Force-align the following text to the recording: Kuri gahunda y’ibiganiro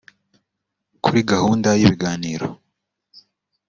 Kuri 1.03 1.19
gahunda 1.31 1.69
y’ibiganiro 1.79 2.47